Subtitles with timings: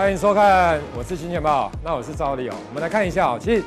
[0.00, 2.54] 欢迎收看，我是金钱豹，那我是赵力哦。
[2.70, 3.62] 我们来看一下哦，其实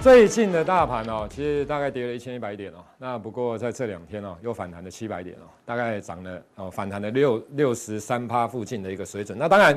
[0.00, 2.76] 最近的大盘哦，其实大概跌了一千一百点哦。
[2.98, 9.36] 那不过在这两天哦，又反弹了七百点哦，大概涨了哦，反弹了六六十三趴附近的一个水准。
[9.36, 9.76] 那当然，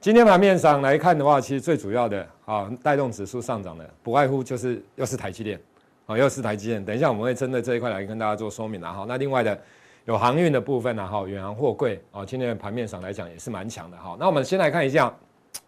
[0.00, 5.60] 今天盘面上来看的话，其实最主要的啊带动指数上涨的，不外乎就是又是台积电，
[6.06, 6.82] 啊又是台积电。
[6.82, 8.90] 等一下我们会针对这一块来跟大家做说明啦。
[8.90, 9.60] 哈，那另外的。
[10.04, 14.16] 有航运的部分呢，哈，远洋货柜哦，今天的盘面上来讲也是蛮强的哈。
[14.18, 15.12] 那我们先来看一下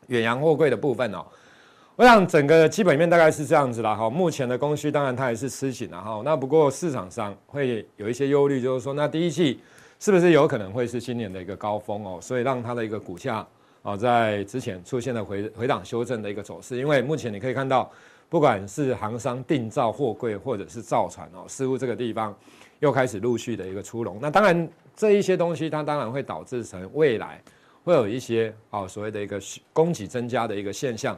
[0.08, 1.24] 远洋货柜的部分哦。
[1.94, 4.10] 我想整个基本面大概是这样子啦哈。
[4.10, 6.20] 目前的供需当然它还是吃紧了哈。
[6.24, 9.60] 那不过市场上会有一些忧虑，就是说那第一季
[10.00, 12.18] 是不是有可能会是今年的一个高峰哦？
[12.20, 13.46] 所以让它的一个股价
[13.84, 16.76] 啊在之前出现了回回档修正的一个走势。
[16.76, 17.88] 因为目前你可以看到，
[18.28, 22.34] 不管是航商定造货柜或者是造船哦，似乎这个地方。
[22.80, 27.40] 又开始陆续的一个出笼，那当然这一些东西它当然会导致成未来
[27.82, 29.40] 会有一些啊所谓的一个
[29.72, 31.16] 供给增加的一个现象，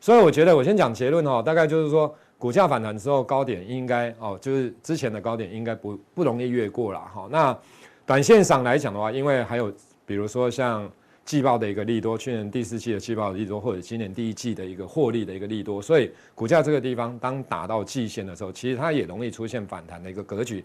[0.00, 7.28] 所以我觉得我先讲结论哦，大概就是说股价反弹之后高点应该哦就是之前的高点应该不不容易越过了哈。
[7.30, 7.56] 那
[8.04, 9.72] 短线上来讲的话，因为还有
[10.04, 10.90] 比如说像
[11.24, 20.64] 季报的一个利多，去年第四季的季报的利多，或者今年第一季的一个获利的一个利多，所以股价这个地方当打到季线的时候，其实它也容易出现反弹的一个格局。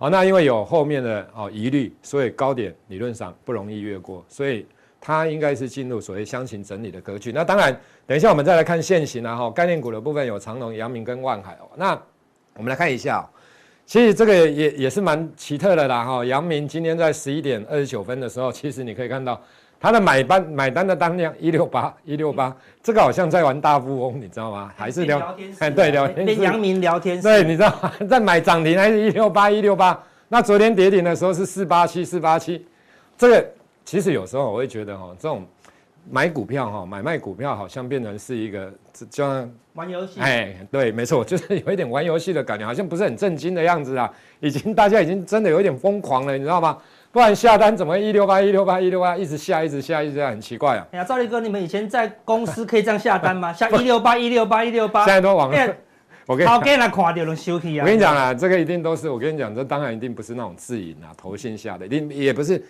[0.00, 4.64] 好，那因为有后面的哦疑虑，所以高点理论上不容易越过，所以
[5.00, 7.32] 它应该是进入所谓箱型整理的格局。
[7.32, 11.68] 那当然，等一下我们再来看现行啊哈，概念股的部分有长隆、阳明跟万海哦。
[11.74, 12.00] 那
[12.54, 13.28] 我们来看一下，
[13.86, 16.24] 其实这个也也是蛮奇特的啦哈。
[16.24, 19.40] 阳明今天在十一点二十九分的时候，其实你可以看到。
[19.80, 24.72] 他的买单买单的单量一六八一六八，这个好像在玩大富翁，你知道吗？
[24.76, 25.56] 还是聊，聊天室？
[25.60, 26.34] 哎，对，聊天室。
[26.34, 27.22] 跟阳明聊天室。
[27.22, 27.92] 对，你知道吗？
[28.08, 29.98] 在买涨停还是一六八一六八？
[30.28, 32.66] 那昨天跌停的时候是四八七四八七。
[33.16, 33.48] 这个
[33.84, 35.46] 其实有时候我会觉得哈，这种
[36.10, 40.20] 买股票哈，买卖股票好像变成是一个就像玩游戏。
[40.20, 44.12] 哎，对，没错，就是有一点玩游戏的感觉，好像不是很正经的样子啊。
[44.40, 46.76] 已经大家已经真的有一点疯狂了，你知道吗？
[47.18, 50.86] 不然下单怎么一六八一六八一六八一直下一直下一直下，很奇怪啊！
[50.92, 53.52] 哎呀，赵力哥，你们以前在公司可以这样下单吗？
[53.52, 55.58] 下一六八一六八一六八，现在都网络。
[56.26, 62.64] 我跟你讲，我跟你讲啊，这个一定都是我跟你讲，这当然一定不是那种自营啊，投信下的，一定也不是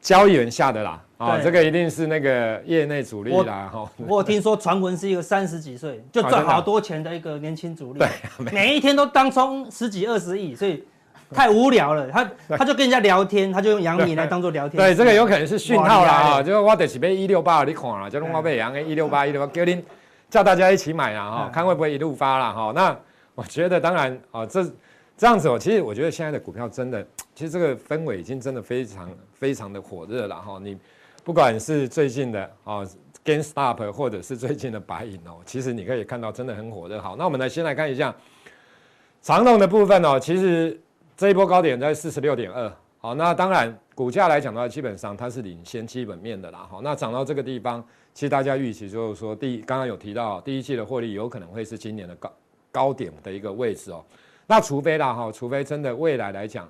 [0.00, 1.02] 交易员下的啦。
[1.16, 3.68] 啊，这个一定是那个业内主力啦。
[3.72, 8.08] 哈， 我听说传闻是一个三十几岁就赚好多钱的一个年轻主力，对，
[8.52, 10.84] 每一天都当冲十几二十亿，所以。
[11.34, 14.82] 太无聊了，他他就跟人家聊天，他就用阳明来 当做聊天。
[14.82, 19.84] 对，这个有可能是讯号啦啊，就是我得是买一六八，你看啦，叫龙华北阳一六八一六八，叫您
[20.30, 22.72] 叫大家一起买啦哈，看会不会一路发啦哈。
[22.74, 22.98] 那
[23.34, 24.64] 我觉得当然啊，这
[25.18, 30.58] 这样子哦，其实我觉得现在的股票真的，其实这个氛围已经真的非常非常的火热了哈。
[30.62, 30.78] 你
[31.24, 32.80] 不管是最近的啊
[33.22, 36.98] GameStop 或者是最近的白银哦，其实你可以看到真的很火热。
[37.02, 38.14] 好，那我们来先来看一下
[39.20, 40.80] 长龙的部分哦，其实。
[41.18, 47.84] 这一波高点在四十六点二，好，那当然股价来讲的话，基本上它是领先基本面的啦，好，那涨到这个地方，
[48.14, 52.32] 其实大家预期就是说，第刚刚有提到第一季的获利有可能会是今年的高
[52.70, 54.04] 高点的一个位置哦，
[54.46, 56.68] 那除非啦哈，除非真的未来来讲，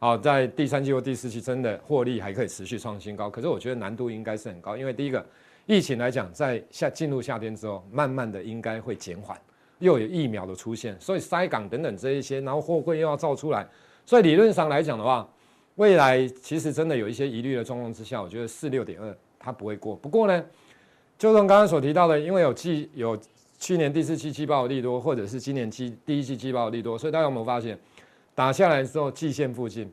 [0.00, 5.24] 好，在第三季或第四季真的获利还可以持续创新高，可是我觉得难度应该是很高，因为第一个
[5.64, 9.40] 疫情来讲，在夏进入夏天之后，慢慢的应该会减缓。
[9.78, 13.68] 又有疫苗的出现，所以塞港等等这一些，然后货柜又要造出来，
[14.06, 15.28] 所以理论上来讲的话，
[15.74, 19.94] 未来其实真的有一些疑虑的状况之下，我觉得四六点二它不会过。
[19.94, 20.44] 不过呢，
[21.18, 23.18] 就从刚刚所提到的，因为有季有
[23.58, 27.78] 去年第四季季报的利多，或者是今年季第一季季报的利多，所以大家有没有发现，
[28.34, 29.92] 打下来之后季线附近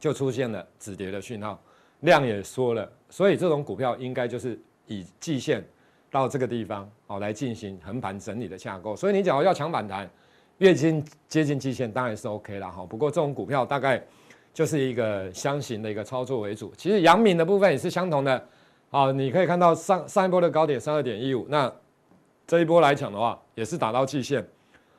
[0.00, 1.60] 就出现了止跌的讯号，
[2.00, 5.64] 量也缩了，所以这种股票应该就是以季线。
[6.12, 10.08] 到这个地方，好来进行横盘整理的架构，所以你讲要抢反弹，
[10.58, 12.84] 越近接近季线当然是 OK 了哈。
[12.84, 14.00] 不过这种股票大概
[14.52, 16.70] 就是一个箱型的一个操作为主。
[16.76, 18.46] 其实阳明的部分也是相同的，
[18.90, 21.72] 好，你可以看到上上一波的高点三二点一五，那
[22.46, 24.46] 这一波来讲的话，也是打到季线，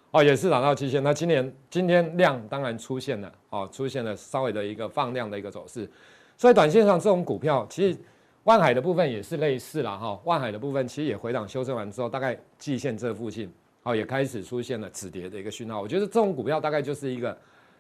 [0.09, 1.03] 哦，也是打到季线。
[1.03, 5.87] 那今年今天量当然出现了，哦，出现了稍微的一个放量的一个走势，
[6.35, 7.99] 所以短线上这种股票其实。
[8.43, 13.49] 万海的部分也是类似了哈，万海的部分其实也回档修正完之后，大概季线这附近，
[13.81, 15.81] 好也开始出现了止跌的一个讯号。
[15.81, 17.37] 我觉得这种股票大概就是一个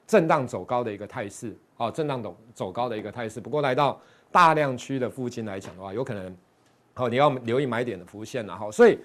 [0.07, 3.41] 震荡走高的一个态势，哦，震荡走走高的一个态势。
[3.41, 3.99] 不过来到
[4.31, 6.33] 大量区的附近来讲的话，有可能，
[6.93, 8.71] 好你要留意买点的浮现了哈。
[8.71, 8.97] 所以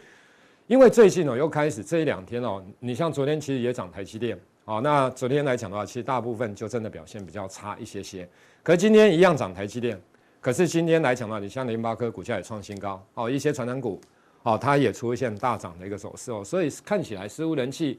[0.69, 8.28] 因为最近哦又开始这一两天哦，你像昨天其实也涨台积电，哦，那昨天来讲的话，其实大部分就真的表现比较差一些些。
[8.62, 10.00] 可是今天一样涨台积电。
[10.40, 14.00] 可是今天来讲的话，你像联发科股价也创新高哦，一些传产股
[14.44, 17.99] 哦，它也出现大涨的一个走势哦，所以看起来似乎人气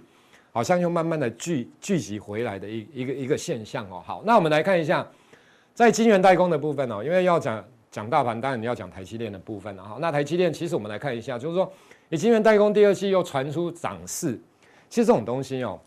[0.51, 4.01] 好像又慢慢的聚聚集回来的一一个一个现象哦。
[4.05, 5.05] 好，那我们来看一下
[5.73, 9.97] 在晶圆代工的部分哦，因为要讲讲大盘，当然你要讲台积电的部分了哈。
[9.99, 11.69] 那台积电其实我们来看一下，就是说
[12.07, 14.39] 你晶圆代工第二季又传出涨势，
[14.89, 15.79] 其实这种东西哦，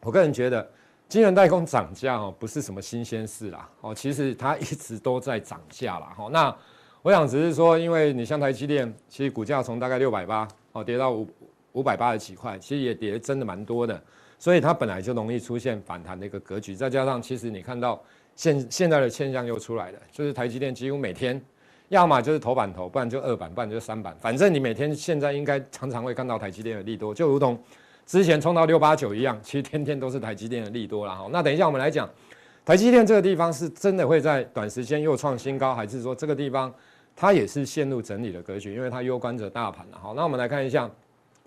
[0.00, 0.68] 我个人觉得。
[1.14, 6.28] 晶圆代工涨价哦，不是什么新鲜事啦哦，其实它一直都在涨价啦哈。
[6.32, 6.52] 那
[7.02, 11.28] 我想只是说，因为你像台积电，其实股价从大概六百八哦跌到五
[11.70, 14.02] 五百八十几块，其实也跌真的蛮多的，
[14.40, 16.74] 所以它本来就容易出现反弹的一个格局。
[16.74, 18.02] 再加上其实你看到
[18.34, 21.40] 现现在的现象又出来了，就是台积电几乎每天
[21.90, 27.56] 要么就是头版头，不然就二版，不然就三版，反正你每天现在应该常常会看到台积电的利多，就如同。
[28.06, 31.26] 之前冲到六八九一样，其实天天都是台积电的利多了哈。
[31.32, 32.08] 那等一下我们来讲，
[32.64, 36.72] 台积电这个地方是真的会在短时间又创新高，还是说这个地方
[37.16, 38.74] 它也是陷入整理的格局？
[38.74, 40.12] 因为它攸关着大盘了哈。
[40.14, 40.88] 那我们来看一下，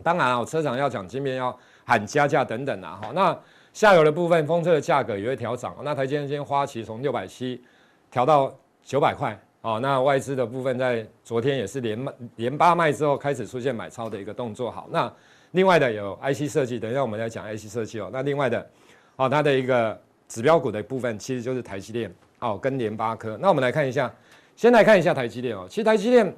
[0.01, 1.55] 当然啊，车厂要讲今天要
[1.85, 3.11] 喊加价等等啊哈。
[3.13, 3.37] 那
[3.71, 5.75] 下游的部分，风车的价格也会调涨。
[5.83, 7.61] 那台积电今天花旗从六百七
[8.09, 8.51] 调到
[8.83, 9.77] 九百块啊。
[9.77, 14.71] 那外资的部分在昨天也是连卖连八卖之后开始出现买超的一个动作。
[14.71, 15.13] 好，那。
[15.51, 18.09] 另外的有 IC 设计，等一下我们来讲 IC 设计哦。
[18.11, 18.69] 那另外的，
[19.15, 23.37] 哦，它的一个指标股的部分，其实就是台积电哦，跟联发科。
[23.41, 24.13] 那我们来看一下，
[24.55, 25.65] 先来看一下台积电哦。
[25.69, 26.35] 其实台积电，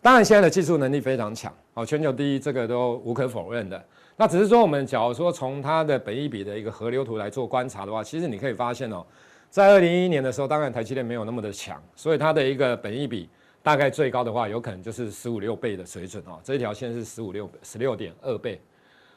[0.00, 3.84] 当然现在的技术能力非常强哦，全球第一，这个都无可否认的。
[4.16, 9.04] 那只是说，我们假如说从它的本益比的一个河流图来做观察的话，其实你可以发现哦，
[9.50, 13.28] 在二零一一年的时候，当然台积电没有那么的强，所以它的一个本益比。
[13.62, 16.40] 大概最高的话，有可能就是十五六倍的水准哦。
[16.42, 18.60] 这一条线是十五六十六点二倍。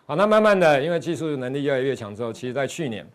[0.05, 3.07] 好，那慢慢的，因为技术能力越来越强之后，其实在去年，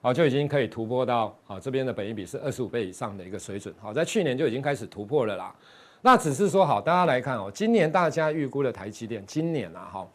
[0.00, 3.74] 啊就已经可以突破到啊这边的本益比是二十五倍以上的一个水准。
[3.78, 5.54] 好，在去年就已经开始突破了啦。
[6.00, 10.08] 那只是说好，大家来看哦，今年大家预估的台积电，今年啊哈，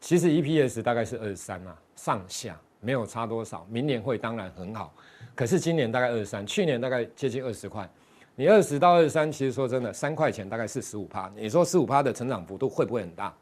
[0.00, 3.64] 其实 EPS 大概是二十三啊上下，没有差多少。
[3.70, 4.92] 明年会当然很好，
[5.36, 7.88] 可是今年大概二十三，去年大概接近二十块。
[8.38, 11.28] 你二十到二十三，其实说真的，三块钱大概是十五趴。
[11.34, 13.34] 你说十五趴的成长幅度会不会很大？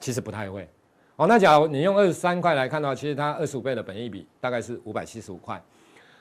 [0.00, 0.68] 其实不太会。
[1.14, 5.62] 哦，那假如你用二十三块来看的话，其实它二十五倍的本益比大概是五百七十五块。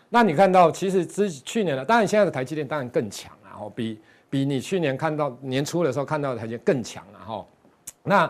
[0.10, 4.00] 那你看到，其实之去年的，当然现在的台积电当然更强，然后比
[4.30, 7.48] 比你去年看到年初的时候看到的台积电更强，然后
[8.04, 8.28] 那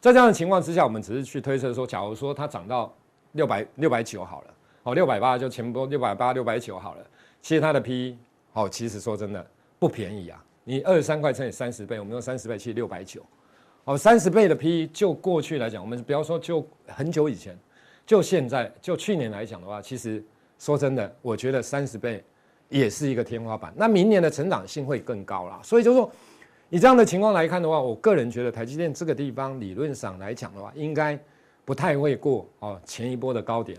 [0.00, 2.90] 在这样的情况之下，我们只是去推测说，假如说它涨到
[3.32, 7.04] 六百六百九好了，哦，六百八就前波六百八六百九好了，
[7.42, 8.16] 其实它的 P。
[8.52, 9.44] 好，其实说真的
[9.78, 10.44] 不便宜啊！
[10.64, 13.22] 你二十三块乘以三十倍，我们用三十倍，其实六百九。
[13.84, 17.58] 哦，三十倍的 P/E 就过去来讲，我们不要说就很久以前，
[18.06, 20.22] 就现在，就去年来讲的话，其实
[20.58, 22.22] 说真的，我觉得三十倍
[22.68, 23.72] 也是一个天花板。
[23.74, 25.58] 那明年的成长性会更高啦。
[25.64, 26.12] 所以就是说，
[26.68, 31.18] 以这样的情况来看的话，我个人觉得台积电这个地方理论上来讲的话，应该
[31.64, 33.78] 不太会过哦前一波的高点。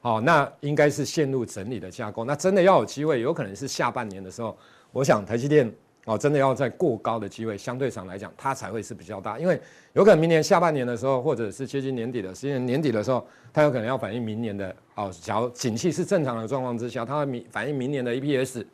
[0.00, 2.24] 好，那应该是陷入整理的架构。
[2.24, 4.56] 那真的要有机会，有可能是下半年的时候，
[4.92, 5.70] 我想台积电
[6.04, 9.40] 哦，真的要在过高的机会，相对上来讲，它才会是比较大。
[9.40, 9.60] 因为
[9.94, 18.64] 有可能明年下半年的时候，或者是接近年底的，今年年底的时候，它有可能要反映明年的哦，假如景气是正常的状况之下，它会明反映明年的 EPS。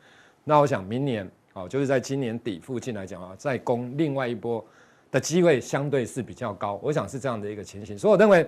[0.44, 4.62] 那我想明年哦，就是在今年底附近来讲啊，再攻另外一波
[5.10, 6.78] 的机会相对是比较高。
[6.82, 8.46] 我想是这样的一个情形，所以我认为。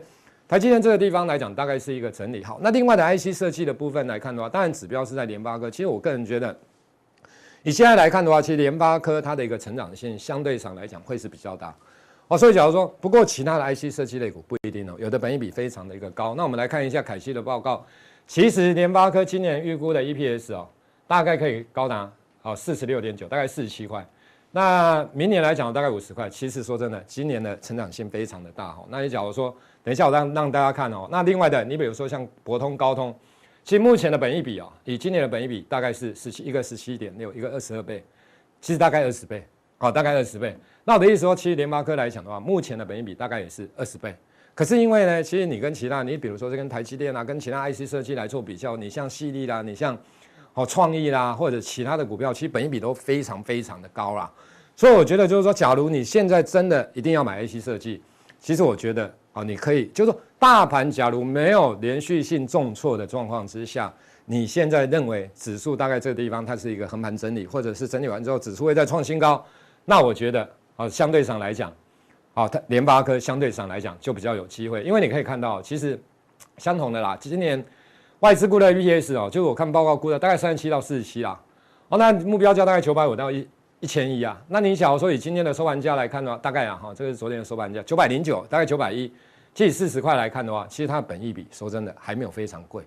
[0.48, 2.44] 台积电这个地方来讲，大概是一个整理。
[2.44, 5.68] 好，那另外的 IC 设计的部分来看的话，当然指标是在联发科。
[5.68, 6.56] 其实我个人觉得，
[7.64, 11.74] 以现在来看的话，其实联发科它的一个成长性相对上来讲会是比较大。
[12.28, 16.34] 哦，所以假如说，不过其他的 IC 设计类股不一定哦，有的本益比非常的一个高。
[16.36, 17.84] 那我们来看一下凯西的报告，
[18.28, 20.68] 其实联发科今年预估的 EPS 哦，
[21.08, 22.08] 大概可以高达
[22.42, 24.06] 哦四十六点九，大概四十七块。
[24.52, 26.30] 那明年来讲大概五十块。
[26.30, 28.84] 其实说真的，今年的成长性非常的大哈。
[28.88, 29.54] 那你假如说，
[29.86, 31.06] 等一下，我让让大家看哦。
[31.12, 33.16] 那另外的，你比如说像博通、高通，
[33.62, 38.04] 其实目前的本益比啊，以今年的本益比大概是十七，一个十七点六，一个二十二倍，
[38.60, 39.46] 其实大概二十倍，
[39.78, 40.58] 哦，大概二十倍。
[40.82, 44.12] 那我的意思说，其实联发科来讲的话，目前的本益比大概也是二十倍。
[44.56, 49.96] 可是因为呢，其实你跟其他，你比如说是跟台积电啊，跟其他 IC 设计来做比较，你像矽力啦，你像
[50.54, 54.28] 哦创意啦，或者其他的股票，其实本益比都非常非常的高啦。
[54.74, 58.02] 所以我觉得就是说，假如你现在真的一定要买 IC 设计，
[58.40, 59.14] 其实我觉得。
[59.36, 63.92] 啊，你可以就是说，大盘假如没有连续性重挫的状况之下，
[64.24, 69.44] 你现在认为指数大概这个地方它是一个横盘整理，或者是整理完之后指数会再创新高，
[69.84, 71.70] 那我觉得啊，相对上来讲，
[72.32, 76.00] 啊，它联发科相对上来讲就比较有机会，因为你可以看到，其实
[76.56, 77.62] 相同的啦，今年
[78.20, 81.38] 外资估的 EPS 哦，就是我看报告估的大概三十七到四十七啦，
[81.90, 83.46] 哦，那目标价大概九百五到一
[83.86, 84.36] 一千一啊。
[84.48, 89.08] 那你假如说以今天的收盘价来看的话，大概啊哈，这个是昨天的收盘价九百零九，大概九百一。
[89.54, 92.82] 即以四十块来看的话，其实它的本益比说真的还没有非常贵。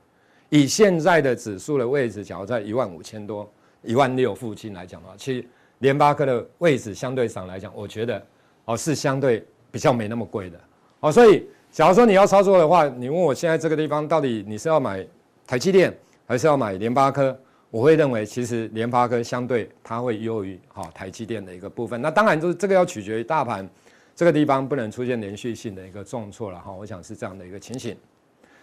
[0.49, 3.49] 以现在的指数的位置，假如在一万五千多、
[3.81, 8.21] 一万六附近来讲的话，其实联发科的位置相对上来讲，我觉得
[8.65, 9.41] 哦是相对
[9.71, 10.59] 比较没那么贵的
[10.99, 11.09] 哦。
[11.09, 15.07] 所以假如说你要操作的话，你问我现在这个地方到底你是要买
[15.47, 17.39] 台积电还是要买联发科？
[17.71, 22.01] 我会认为，其实联发科相对它会优于哈台积电的一个部分。
[22.01, 23.67] 那当然，就是这个要取决于大盘
[24.15, 26.71] 这个地方不能出现连续性的一个重挫了哈。
[26.71, 27.95] 我想是这样的一个情形。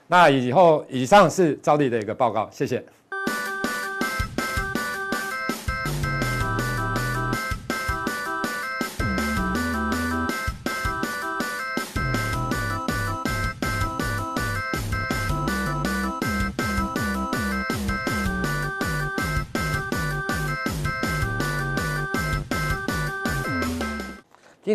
[0.09, 2.85] 那以后以上是兆立的一个报告，谢谢。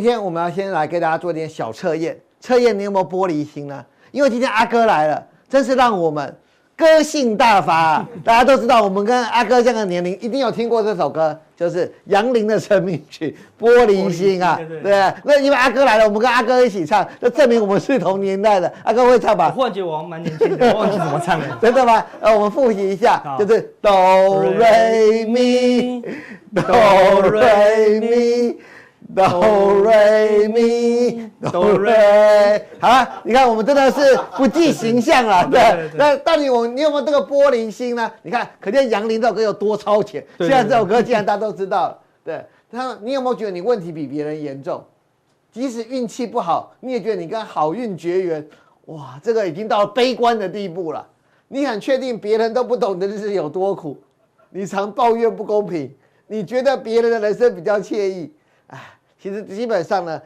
[0.02, 3.86] 今天我们要先来给大家做点小测验，测验你有没有玻璃心呢？
[4.10, 6.36] 因为今天阿哥来了，真是让我们
[6.76, 8.10] 歌性大发啊！
[8.24, 15.14] 大家都知道，我们跟阿哥这样的年龄，一定有听过这首歌，就是杨林的成名曲《玻璃心》啊，对？
[15.24, 18.74] 那因为阿哥来了，我们跟阿哥一起唱，就证明我们是同年代的。
[18.84, 19.50] 阿哥会唱吧？
[19.50, 22.04] 我忽然觉得我蛮年轻的，我忘记怎么唱了，真的吗？
[22.20, 23.92] 呃，我们复习一下，就是哆
[24.58, 26.02] 瑞咪，
[26.56, 28.58] 哆瑞咪。
[29.14, 31.94] 哆瑞咪哆瑞，
[32.80, 35.90] 好了，你看我们真的是不计形象啊， 对。
[35.96, 38.10] 那到底我你有没有这个玻璃心呢？
[38.24, 40.26] 你看，可见杨林这首歌有多超前。
[40.38, 42.46] 现在这首歌既然大家都知道了，对。
[42.72, 44.82] 他，你有没有觉得你问题比别人严重？
[45.52, 48.48] 即使运气不好，你也觉得你跟好运绝缘。
[48.86, 51.06] 哇，这个已经到了悲观的地步了。
[51.50, 53.98] 你很确定别人都不懂的日子有多苦？
[54.52, 55.94] 你常抱怨不公平，
[56.28, 58.32] 你觉得别人的人生比较惬意？
[59.22, 59.24] 哎。
[59.24, 60.22] 其实基本上呢，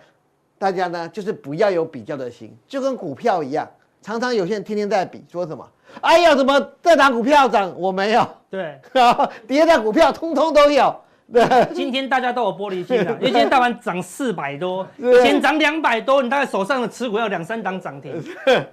[0.57, 3.69] 大家呢就是不要有比较的心，就跟股票一样，
[4.01, 5.67] 常常有些人天天在比，说什么？
[6.01, 8.27] 哎呀，怎么这档股票涨，我没有？
[8.49, 8.79] 对，
[9.47, 10.95] 别的股票通通都有。
[11.33, 18.21] 对，今天大家都有玻璃心啊， 因为今天大盘涨四百多，以前涨两百多，你大概手上的持股要两三档涨停。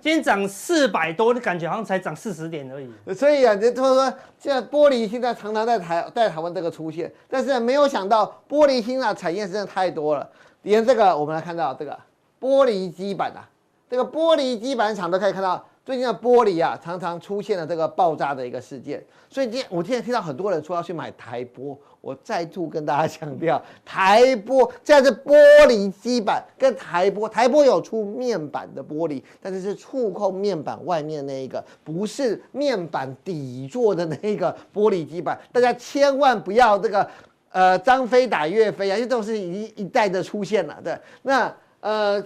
[0.01, 3.15] 今天涨四百多，你感觉好像才涨四十点而已。
[3.15, 10.29] 所以啊，就是说现在玻璃心在常常在台在台湾这个出现，但是没有想到玻璃心啊产业真的太多了。
[10.63, 11.99] 连这个我们来看到这个
[12.39, 13.49] 玻璃基板啊，
[13.89, 15.65] 这个玻璃基板厂都可以看到。
[15.85, 25.33] 最近的玻璃啊，常常出现了这个爆炸的一个事件，所以今天我今天听到很多人说要去买台玻，我再度跟大家强调， 台玻这是玻
[25.67, 37.09] 璃基板跟台玻，台玻有出面板的玻璃，但是是触控面板外面那一个，不是面板底座的那个玻璃基板，大家千万不要这个
[37.51, 42.23] 呃张飞打岳飞啊，因为这种事情一一代的出现了，对，那呃。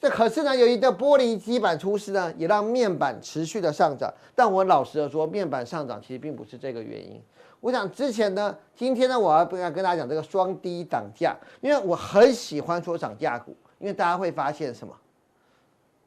[0.00, 4.08] 这可是呢，有一个玻璃基板出事呢，也让面板持续的上涨。
[4.32, 7.20] 但我老实的说，面板上涨其实并不是这个原因。
[7.60, 14.94] 我想之前呢，今天呢，我要不要跟大家讲这个双低涨价，因为我很喜欢说涨价股，因为大家会发现什么？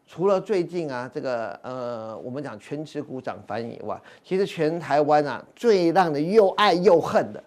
[0.08, 7.44] 除了最近啊，这个呃，我们讲权值股涨翻以外，其实全台湾啊，最让人又爱又恨的，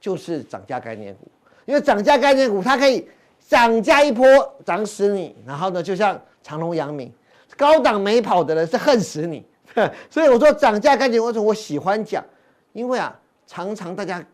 [0.00, 1.28] 就是涨价概念股，
[1.64, 3.08] 因为涨价概念股它可以。
[3.46, 4.26] 涨价一波
[4.64, 7.12] 涨死你，然后呢，就像长隆、阳明，
[7.58, 9.44] 高档没跑的人是恨死你。
[10.08, 12.24] 所以我说涨价概念为什么我喜欢讲？
[12.72, 13.14] 因为啊，
[13.46, 14.24] 常常大家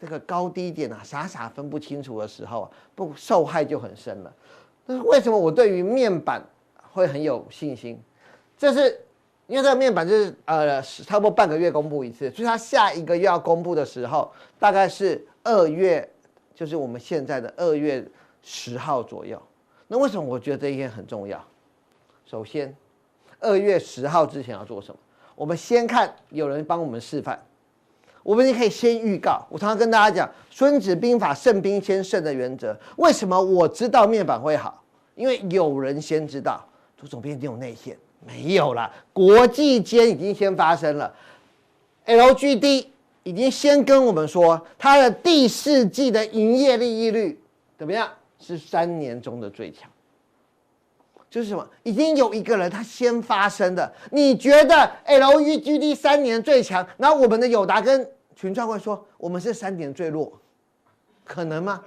[0.00, 4.32] 这个高低点啊，傻傻分不清楚的时候啊，不受害就很深了。
[4.86, 6.42] 但是为什么我对于面板
[6.92, 8.00] 会很有信心？
[8.56, 9.00] 这是
[9.46, 16.08] 因为这个面板就是呃，差不多半个月公布一次，所以它下一个月要公布的时候，大概是二月，
[16.54, 18.06] 就是我们现在的二月。
[18.40, 19.42] 十号左右，
[19.88, 21.44] 那为什么我觉得这一天很重要？
[22.24, 22.74] 首先，
[23.40, 24.98] 二月十号之前要做什么？
[25.34, 27.44] 我们先看有人帮我们示范，
[28.28, 29.42] 我们也可以先预告。
[29.48, 32.78] 我常常跟大家讲《孙子兵法》“胜兵先胜”的原则。
[32.96, 34.84] 为什么我知道面板会好？
[35.14, 36.62] 因为有人先知道。
[37.00, 37.96] 朱总编，你有内线？
[38.26, 41.10] 没有啦，国际间已经先发生了。
[42.04, 42.88] LGD
[43.22, 47.40] 已经先跟我们说，它的第四季的营业利益率
[47.78, 48.10] 怎么样？
[48.38, 49.88] 是三年中的最强，
[51.30, 51.66] 就是什么？
[51.82, 53.90] 已经有一个人他先发生的。
[54.10, 58.06] 你觉得 LGD 三年最强，然后我们的友达跟
[58.38, 60.32] 群创会说我们是三点最弱，
[61.24, 61.82] 可能吗？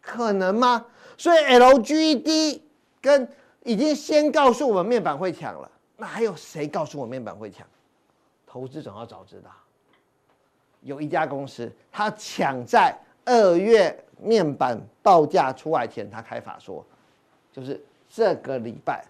[0.00, 0.86] 可能吗？
[1.18, 2.60] 所以 LGD
[3.00, 3.28] 跟
[3.64, 7.66] 已经先告诉我们面板会抢了，那还有谁告诉我面板会抢？
[8.46, 9.50] 投资总要早知道。
[10.82, 16.86] 有一家公司，它抢在二月面板报价出来前，它开法说，
[17.52, 19.04] 就是这个礼拜，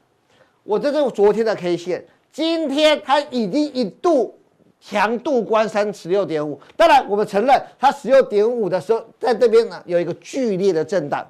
[0.64, 4.34] 我这是昨天的 K 线，今天它已经一度
[4.80, 11.26] 强度关三十六点五，当然我们承认它十六点五的时候，在这边呢有一个剧烈的震荡，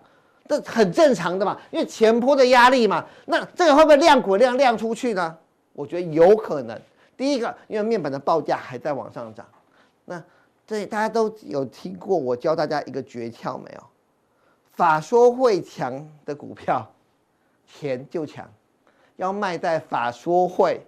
[0.49, 5.37] 这很正常的嘛，因为前波的压力嘛，那这个会不会量滚量量出去呢？
[5.73, 6.81] 我觉得有可能。
[7.17, 9.45] 第一个，因为面板的报价还在往上涨，
[10.05, 10.23] 那
[10.67, 13.83] 这大家都有听过我教大家一个诀窍没有？
[14.73, 16.89] 法说会强的股票，
[17.67, 18.49] 钱就强，
[19.17, 20.81] 要卖在法说会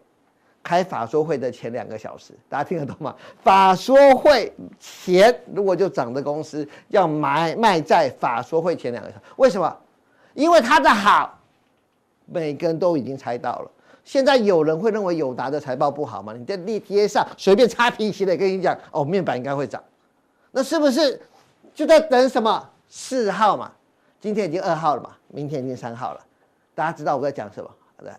[0.63, 3.15] 开法说会的前两个小时，大家听得懂吗？
[3.43, 9.77] 法说会前如果就涨的公司，要买卖在法说会前两个小时，为什么？
[10.35, 11.39] 因为它的好，
[12.27, 13.71] 每个人都已经猜到了。
[14.05, 16.33] 现在有人会认为友达的财报不好吗？
[16.33, 19.83] 你在地铁上随便擦皮鞋的跟你讲，哦，面板应该会涨，
[20.51, 21.21] 那是不是
[21.75, 23.71] 就在等什么四号嘛？
[24.21, 26.21] 今天已经二号了嘛，明天已经三号了，
[26.75, 27.71] 大家知道我在讲什么？
[27.99, 28.19] 来，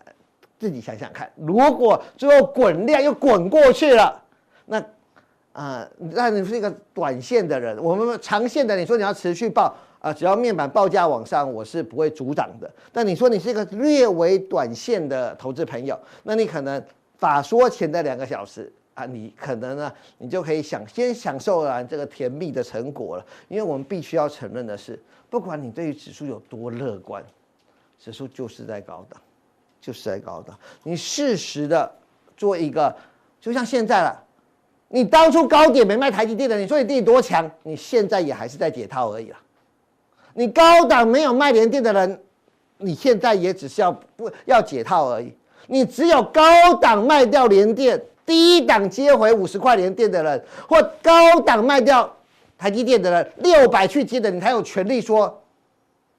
[0.64, 4.22] 自己想想看，如果最后滚量又滚过去了，
[4.64, 4.82] 那
[5.52, 9.76] 啊、那你是一个短线的人，我们长线的，你说你要持续报。
[10.00, 12.70] 啊，只要面板报价往上，我是不会阻挡的。
[12.92, 16.82] 但你说你是一个略微短线的投资朋友，那你可能
[17.18, 23.24] 法说前的两个小时啊，你可能呢，你就可以享先享受完这个甜蜜的成果了。
[23.48, 27.24] 因为我们必须要承认的是，不管你对于指数有多乐观，
[27.98, 29.18] 指数就是在高档，
[29.84, 30.58] 就是在高档。
[30.82, 31.92] 你适时的
[32.36, 32.94] 做一个，
[33.40, 34.24] 就像现在了，
[34.88, 39.36] 你当初高点没卖台积电的，你说你自己多强，你现在也还是在解套而已了。
[40.32, 42.22] 你高档没有卖联电的人，
[42.78, 45.32] 你现在也只是要不要解套而已。
[45.66, 52.10] 你只有高档卖掉联电，低档接回五十块联电的人，或高档卖掉
[52.58, 55.42] 台积电的人，六百去接的，你才有权利说，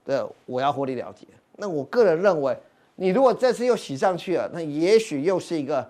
[0.06, 1.26] 对，我要获利了结。
[1.58, 2.58] 那我个人认为，
[2.96, 5.90] 你如果这次又洗上去了，那也许又是一个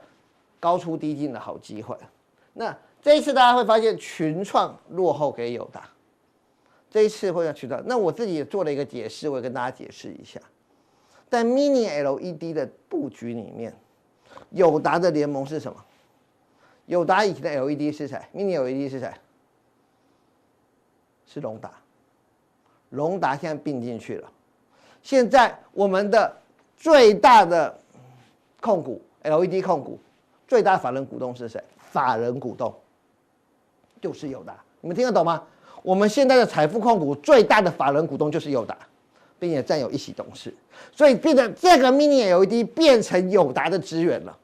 [0.59, 1.95] 高出低进的好机会。
[2.53, 5.87] 那这一次大家会发现群创落后给友达。
[6.89, 10.39] 这一次会要渠道，那我自己也做了一个解释，我也跟大家解释一下，
[11.29, 13.75] 在 Mini LED 的布局里面，
[14.51, 15.85] 友达的联盟是什么？
[16.85, 19.11] 友达以前的 LED 是谁？Mini LED 是谁？
[21.25, 21.71] 是隆达，
[22.91, 24.31] 隆达现在并进去了。
[25.01, 26.41] 现在我们的
[26.77, 27.79] 最大的
[28.61, 29.99] 控股 LED 控股
[30.47, 31.63] 最大法人股东是谁？
[31.77, 32.73] 法人股东
[34.01, 35.41] 就是友达，你们听得懂吗？
[35.81, 38.77] 我们现在的财富控股最大的法人股东就是友达，
[39.39, 40.53] 并且占有一席董事，
[40.91, 44.37] 所以变成这个 Mini LED 变成友达的资源了。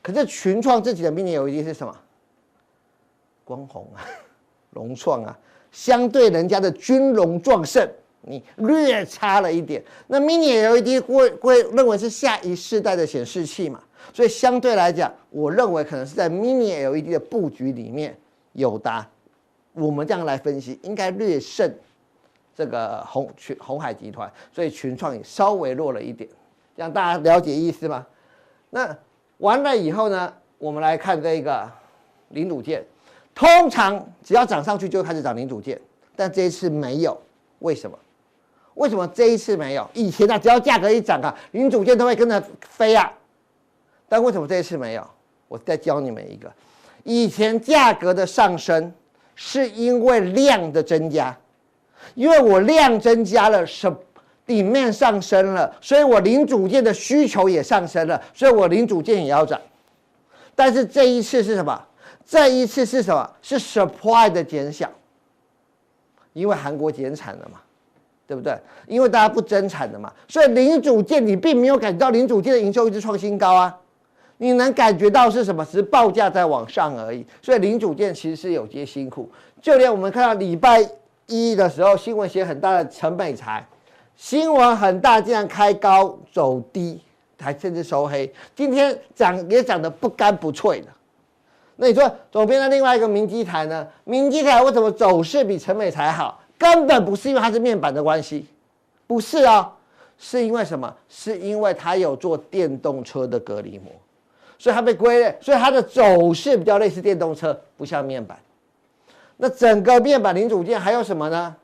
[0.00, 1.94] 可是群创自己的 Mini LED 是什么？
[3.44, 4.00] 光弘啊，
[4.70, 5.38] 融创啊，
[5.70, 7.86] 相对人家的军容壮盛，
[8.26, 9.82] 你略差了一点。
[10.06, 13.82] 那 Mini LED 会会认为是下一世代的显示器嘛？
[14.12, 18.16] 所以相对来讲，我认为可能是在 Mini LED 的布局里面，
[18.52, 19.06] 友达。
[19.72, 21.68] 我们这样来分析，应该略胜
[22.54, 26.30] 这个红群红海集团，所以群创也稍微弱了一点，
[26.76, 28.06] 让大家了解意思吗？
[28.70, 28.96] 那
[29.38, 31.68] 完了以后呢，我们来看这个
[32.28, 32.84] 零组件，
[33.34, 35.80] 通常只要涨上去就开始涨零组件，
[36.14, 37.20] 但这一次没有，
[37.58, 37.98] 为什么？
[38.74, 39.88] 为什么这一次没有？
[39.94, 43.12] 以前呢，只要价格一涨啊，零组件都会跟着飞啊，
[44.08, 45.06] 但为什么这一次没有？
[45.48, 46.52] 我再教你们一个，
[47.02, 48.92] 以前价格的上升。
[49.36, 51.36] 是因为量的增加，
[52.14, 53.92] 因为我量增加了，什
[54.46, 59.60] 底面上升了，所以我零组件的需求也上升了，所以我零组件也要涨。
[60.54, 61.84] 但是这一次是什么？
[62.24, 63.28] 这一次是什么？
[63.42, 64.88] 是 supply 的减小，
[66.32, 67.60] 因为韩国减产了嘛，
[68.26, 68.56] 对不对？
[68.86, 73.74] 因为大家不增产的嘛，所以零组件你并没有感觉到零组件的营收一直创新高啊。
[74.38, 75.64] 你能感觉到是什么？
[75.64, 79.30] 只是报价在往上而已，所以零组件其实是有些辛苦。
[79.62, 80.84] 就连我们看到礼拜
[81.26, 83.64] 一的时候，新闻写很大的成美才，
[84.16, 87.00] 新闻很大，竟然开高走低，
[87.40, 88.30] 还甚至收黑。
[88.56, 90.88] 今天涨也涨得不干不脆的。
[91.76, 93.86] 那你说左边的另外一个明基台呢？
[94.02, 96.40] 明基台为什么走势比成美材好？
[96.64, 98.46] 根本不是因为它是面板的关系，
[99.06, 99.70] 不是哦，
[100.16, 100.96] 是因为什么？
[101.10, 103.92] 是因为它有做电动车的隔离膜。
[104.56, 108.38] 所以它被归类，所以它的走势比较类似电动车，不像面板。
[109.36, 111.54] 那整个面板零组件还有什么呢？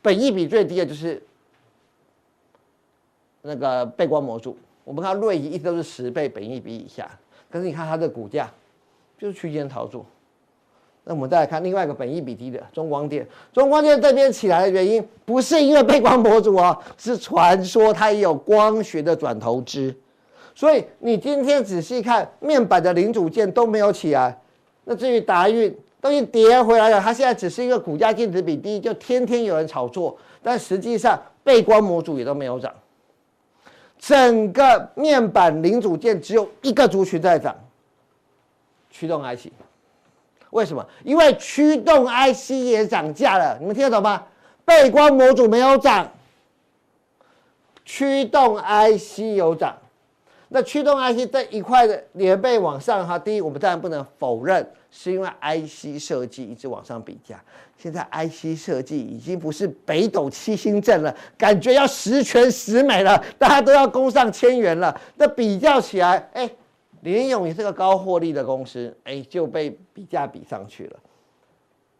[0.00, 1.22] 本益比最低的就是
[3.42, 4.56] 那个背光模组。
[4.82, 7.10] 我们看到瑞仪一直都是十倍本益比以下，
[7.50, 8.50] 可是你看它的股价
[9.18, 10.06] 就是区间操作，
[11.04, 19.94] 那我们再来看另外一个本益比低的中光电，中光电这边起来的原因不是因为背光模组哦，是传说它也有光学的转投资，
[20.54, 24.38] 所以你今天仔细看面板的零组件都没有起来，
[24.84, 32.72] 那至于达运都已经跌回来了，它现在只是一个股价净值比低，就天天有人炒作，但实际上背光模组也都没有涨，
[33.98, 37.56] 整个面板零组件只有一个族群在涨，
[38.90, 39.48] 驱动 IC。
[40.50, 40.86] 为什么？
[41.04, 44.24] 因为驱动 IC 也涨价了，你们听得懂吗？
[44.64, 46.10] 背光模组没有涨，
[47.84, 49.76] 驱动 IC 有涨。
[50.48, 57.40] 那驱动 IC 这一块的连背往上哈，第一，我们当然不能否认，是因为 IC 设计一直往上比价。
[57.78, 65.00] 现在 IC 设计已经不是北斗七星阵了，感觉要十全十美了，大家都要攻上千元了。
[65.14, 66.50] 那比较起来，哎。
[67.00, 70.96] 联咏也是个高获利的公司，哎，就被比价比上去了。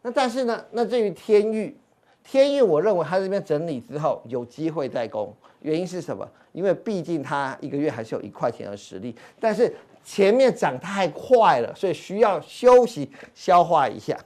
[0.03, 1.75] 那但是呢，那至于天钰，
[2.23, 6.29] 天钰我认为它这边整理之后有机会再攻，原因是什么？
[6.53, 14.19] 因为毕竟它一个月还是有一块钱的实力，但是前面涨太快了，所以需要休息消化一下。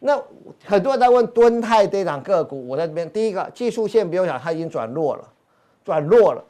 [0.00, 0.20] 那
[0.64, 5.28] 很多人在问敦泰这档个股，我在这边第一个技术线不用讲，它已经转弱了，
[5.84, 6.44] 转弱了。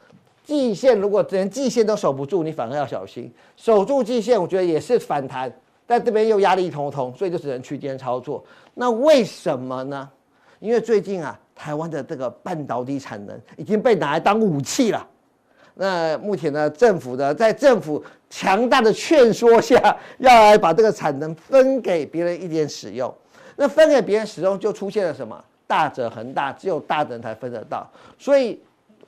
[0.49, 3.31] 季线如果连季线都守不住，你反而要小心。
[3.55, 5.53] 守住季线，我觉得也是反弹，
[5.85, 8.43] 但这边又压力重重，所以就只能区间操作。
[8.73, 10.09] 那为什么呢？
[10.59, 15.07] 因为最近啊，台湾的这个半导体产能已经被拿来当武器了。
[15.75, 23.13] 那目前呢，政府呢，在政府强大的劝说下，要来把这个产能分给别人一点使用。
[23.55, 25.39] 那分给别人使用，就出现了什么？
[25.67, 27.87] 大者恒大，只有大的人才分得到。
[28.17, 28.59] 所以。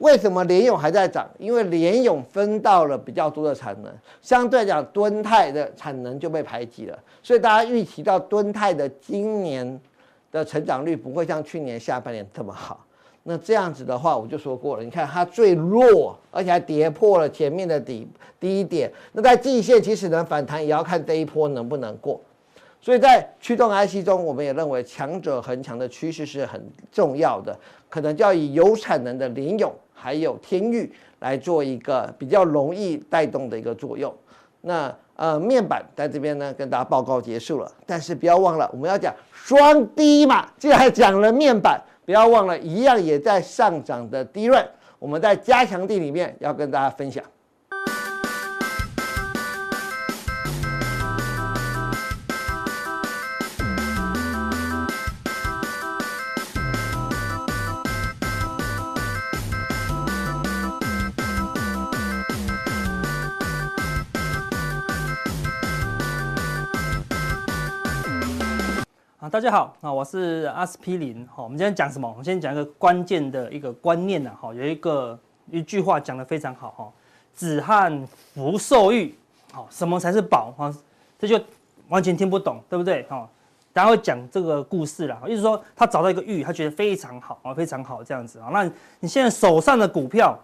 [0.02, 1.30] 为什么联咏还在涨？
[1.38, 6.98] 因为联咏分到了比较多的产能，相对来讲，敦泰的产能就被排挤了。
[7.22, 9.80] 所以大家预期到敦泰的今年
[10.32, 12.84] 的成长率不会像去年下半年这么好。
[13.22, 18.08] 那这样子的话，我就说过了，你看它最弱，而且还跌破了前面的底
[18.40, 18.92] 低点。
[19.12, 22.20] 那在季线其实能反弹，也要看这一波能不能过。
[22.82, 27.56] 所以在驱动 IC 中，我们也认为强者恒强的趋势是很重要的，
[27.88, 29.72] 可能就要以有产能的联咏。
[30.02, 34.12] 还有天域来做一个比较容易带动的一个作用。
[34.62, 44.64] 那呃面板在这边呢跟大家报告结束了，但是不要忘了我们要讲双低嘛，既然讲了面板，不要忘了一样也在上涨的低润
[44.98, 47.24] 我们在加强地里面要跟大家分享。
[69.32, 71.26] 大家好，啊，我是阿司匹林。
[71.34, 72.06] 好，我们今天讲什么？
[72.06, 74.32] 我们先讲一个关键的一个观念呐。
[74.38, 75.18] 哈，有一个
[75.50, 76.70] 一句话讲得非常好。
[76.72, 76.92] 哈，
[77.34, 79.16] 子罕福寿玉。
[79.54, 80.54] 好，什么才是宝？
[80.58, 80.76] 哈，
[81.18, 81.40] 这就
[81.88, 83.04] 完全听不懂，对不对？
[83.04, 83.26] 哈，
[83.72, 85.18] 大家会讲这个故事了。
[85.26, 88.50] 意思说，他找到一个玉，他觉得非常好啊，非常好这样子啊。
[88.52, 90.38] 那你现在手上的股票，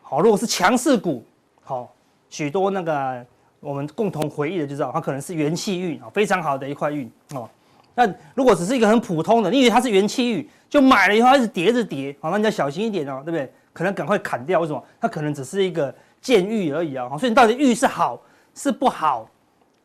[0.00, 1.24] 好，如果是强势股，
[1.64, 1.92] 好，
[2.30, 3.26] 许多那个
[3.58, 7.50] 我们共同回忆的就知道，它可能是元气玉啊，非常好的一块玉哦。
[7.98, 13.52] 那如果只是一个很普通的，你以为它是元气玉，就买了以后它一直跌着叠，好，那你要小心一点哦，对不对？
[13.72, 14.80] 可能赶快砍掉，为什么？
[15.00, 18.22] 它可能只是一个贱玉而已啊，所以你到底玉是好
[18.54, 19.28] 是不好？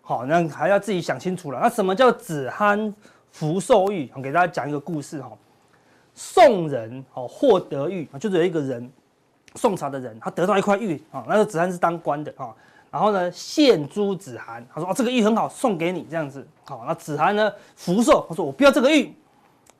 [0.04, 1.60] 好，那还要自己想清楚了。
[1.60, 2.93] 那什么叫子罕
[3.32, 4.08] 福寿玉？
[4.13, 5.32] 我给大家讲一个故事哈。
[6.13, 8.91] 宋人哦获得玉啊，就是有一个人，
[9.56, 12.54] 宋朝的人，他得到一块玉啊，那个子罕是当官的啊。
[12.93, 19.12] 然后呢，献诸子罕，他说：“哦，这个玉很好，送给你这样子。”好，那子罕呢，福寿，他说：“我不要这个玉。”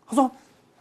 [0.10, 0.32] 他说：“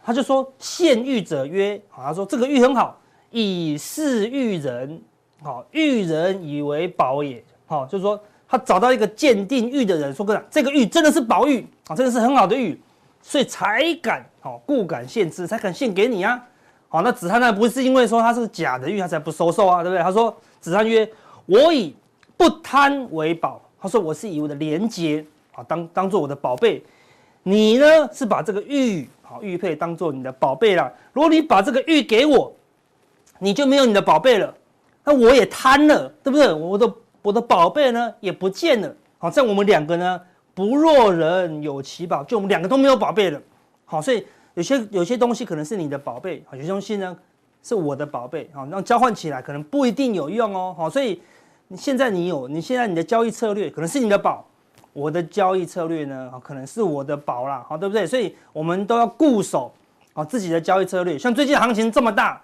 [0.03, 4.99] 他就说献玉者曰，好，他说这个玉很好，以示玉人，
[5.43, 7.43] 好，玉人以为宝也。
[7.67, 12.81] 好，就是说他找到一个鉴定玉的人，说哥，这个玉真的是宝玉啊，真的是很好的玉，
[13.21, 16.43] 所以才敢，好，故敢献之，才敢献给你啊。
[16.89, 20.01] 好，那子罕呢，不是因为说他是假的玉，他才不收受啊，对不对？
[20.01, 21.07] 他说子罕曰：
[21.45, 21.95] 我以。
[22.35, 26.83] 不贪为宝，他说我是以我的廉洁啊当当做我的宝贝，
[27.43, 30.91] 你呢是把这个玉好玉佩当做你的宝贝了。
[31.13, 32.51] 如果你把这个玉给我，
[33.39, 34.53] 你就没有你的宝贝了，
[35.03, 36.53] 那我也贪了，对不对？
[36.53, 38.93] 我的我的宝贝呢也不见了。
[39.19, 40.19] 好，在我们两个呢
[40.53, 43.41] 不若人有其宝，就我们两个都没有宝贝了。
[43.85, 47.15] 好，所以有些有些东西可能是你的宝贝，有些东西呢
[47.61, 48.49] 是我的宝贝。
[48.53, 50.75] 好，那交换起来可能不一定有用哦。
[50.77, 51.21] 好，所以。
[51.75, 54.45] 现在你有，你现在你的交易策略可能是你的宝，
[54.93, 58.05] 我的交易策略呢，可能是我的宝啦，好，对不对？
[58.05, 59.73] 所以我们都要固守
[60.13, 61.17] 好自己的交易策略。
[61.17, 62.41] 像最近行情这么大，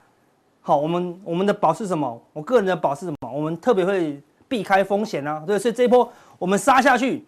[0.62, 2.22] 好，我们我们的宝是什么？
[2.34, 3.32] 我个人的宝是什么？
[3.32, 7.26] 我们特别会避开风险啊，对，所以这一波我们杀下去，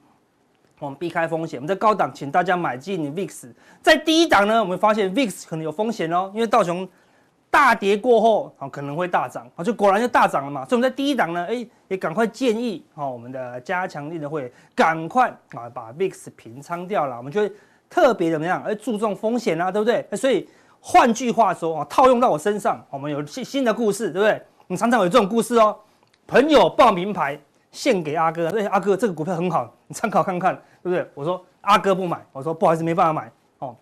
[0.79, 1.59] 我们避开风险。
[1.59, 3.49] 我们在高档，请大家买进 VIX，
[3.81, 6.87] 在第一档呢，我们发现 VIX 可能有风险哦，因为道琼。
[7.51, 10.65] 大跌过后啊，可能会大涨啊，就果然就大涨了嘛。
[10.65, 17.17] 所以我们在第一档呢，哎，也赶快建议啊，我们的加强力的会赶快啊把 VIX 平仓掉了。
[17.17, 17.51] 我们就会
[17.89, 18.63] 特别怎么样？
[18.63, 20.07] 哎，注重风险啊，对不对？
[20.15, 20.47] 所以
[20.79, 24.41] 换句话说啊，套用到我身上，我们有新新的故事，对不对？
[24.67, 25.77] 你常常有这种故事哦。
[26.25, 27.37] 朋友报名牌
[27.69, 31.05] 献给阿哥，对，阿哥这个股票很好，你参考看看，对不对？
[31.13, 33.75] 我说阿哥不买，我说不好意思，没办法买哦。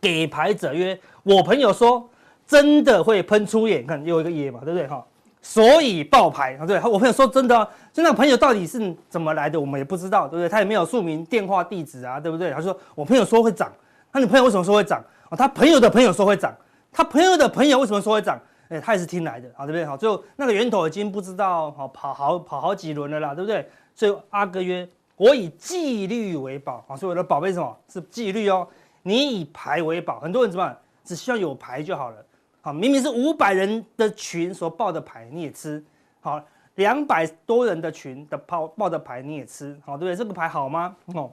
[0.00, 2.08] 给牌者曰：我朋友说。
[2.52, 5.02] 真的会喷出眼，看又一个耶嘛，对不对哈？
[5.40, 10.48] 所以爆牌啊，对，我朋友说真的，就那朋友到底是怎么来的，我们也不知道，对不对？
[10.50, 12.50] 他也没有署名电话地址啊，对不对？
[12.50, 13.72] 他说我朋友说会涨，
[14.12, 15.02] 那你朋友为什么说会涨？
[15.30, 16.54] 哦，他朋友的朋友说会涨，
[16.92, 18.38] 他朋友的朋友为什么说会涨？
[18.68, 19.84] 哎，他也是听来的啊，对不对？
[19.86, 23.66] 好，最后那个源头已经不知道好跑好跑好几轮了啦，对不对？
[23.94, 27.76] 所以阿哥曰：我以纪律为宝啊，所以我的宝贝什么？
[27.88, 28.68] 是纪律哦。
[29.02, 30.76] 你以牌为宝，很多人怎么样？
[31.04, 32.16] 只需要有牌就好了。
[32.64, 35.84] 好，明明是五百人的群所报的牌，你也吃。
[36.20, 36.40] 好，
[36.76, 39.76] 两百多人的群的报报的牌你也吃。
[39.84, 40.14] 好，对不对？
[40.14, 40.94] 这个牌好吗？
[41.06, 41.28] 哦，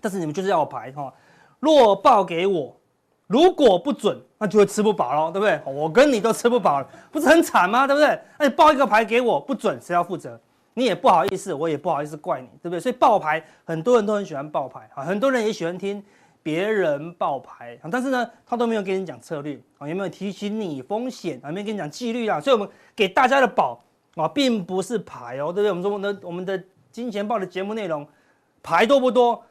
[0.00, 1.12] 但是你们就是要牌哈。
[1.58, 2.76] 若报给我，
[3.26, 5.60] 如果不准，那就会吃不饱了，对不对？
[5.66, 7.84] 我跟你都吃不饱了，不是很惨吗？
[7.84, 8.16] 对不对？
[8.38, 10.40] 那你报一个牌给我不准，谁要负责？
[10.74, 12.78] 你也不好意思，我也不好意思怪你，对不对？
[12.78, 16.00] 所以报牌很多人都很喜欢报牌啊，很多人也喜欢听。
[16.42, 21.52] 别人爆牌，但是呢，他都没有跟你讲策略啊，也没有提醒你风险啊？
[21.52, 22.40] 没有跟你讲纪律啊？
[22.40, 23.80] 所以，我们给大家的宝
[24.16, 25.70] 啊，并不是牌哦，对不对？
[25.70, 28.06] 我们说，我们的我们的金钱豹的节目内容，
[28.62, 29.44] 牌多不多？